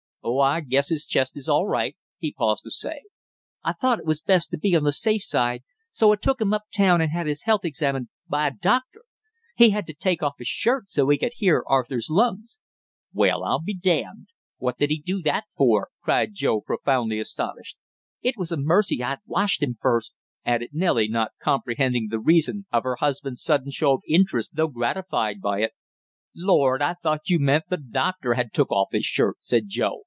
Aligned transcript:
"Oh, 0.23 0.37
I 0.37 0.61
guess 0.61 0.89
his 0.89 1.07
chest 1.07 1.35
is 1.35 1.49
all 1.49 1.67
right!" 1.67 1.97
he 2.19 2.31
paused 2.31 2.63
to 2.65 2.69
say. 2.69 3.01
"I 3.63 3.73
thought 3.73 3.97
it 3.97 4.05
was 4.05 4.21
best 4.21 4.51
to 4.51 4.57
be 4.57 4.75
on 4.75 4.83
the 4.83 4.91
safe 4.91 5.23
side, 5.23 5.63
so 5.89 6.13
I 6.13 6.15
took 6.15 6.39
him 6.39 6.53
up 6.53 6.65
town 6.73 7.01
and 7.01 7.11
had 7.11 7.25
his 7.25 7.43
health 7.43 7.65
examined 7.65 8.07
by 8.29 8.47
a 8.47 8.51
doctor. 8.53 9.01
He 9.55 9.71
had 9.71 9.87
to 9.87 9.95
take 9.95 10.21
off 10.21 10.35
his 10.37 10.47
shirt 10.47 10.89
so 10.91 11.09
he 11.09 11.17
could 11.17 11.33
hear 11.37 11.63
Arthur's 11.67 12.09
lungs." 12.11 12.59
"Well, 13.11 13.43
I'm 13.43 13.65
damned, 13.81 14.27
what 14.57 14.77
did 14.77 14.91
he 14.91 15.01
do 15.01 15.23
that 15.23 15.45
for?" 15.57 15.89
cried 16.03 16.35
Joe, 16.35 16.61
profoundly 16.61 17.17
astonished. 17.19 17.77
"It 18.21 18.37
was 18.37 18.51
a 18.51 18.57
mercy 18.57 19.01
I'd 19.03 19.19
washed 19.25 19.63
him 19.63 19.75
first," 19.81 20.13
added 20.45 20.69
Nellie, 20.71 21.07
not 21.09 21.31
comprehending 21.41 22.07
the 22.11 22.19
reason 22.19 22.67
of 22.71 22.83
her 22.83 22.97
husband's 22.97 23.41
sudden 23.43 23.71
show 23.71 23.93
of 23.93 24.01
interest 24.07 24.51
though 24.53 24.67
gratified 24.69 25.41
by 25.41 25.61
it. 25.63 25.71
"Lord, 26.35 26.79
I 26.81 26.93
thought 26.93 27.27
you 27.29 27.39
meant 27.39 27.65
the 27.69 27.77
doctor 27.77 28.35
had 28.35 28.53
took 28.53 28.71
off 28.71 28.89
his 28.91 29.05
shirt!" 29.05 29.37
said 29.41 29.63
Joe. 29.67 29.97